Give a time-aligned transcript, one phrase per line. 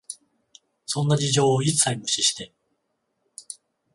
[0.87, 2.55] そんな事情を一切無視して、